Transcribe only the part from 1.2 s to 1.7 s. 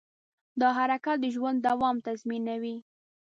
د ژوند